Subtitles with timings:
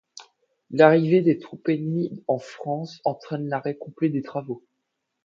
[0.71, 4.63] L'arrivée des troupes ennemies en France entraîne l'arrêt complet des travaux.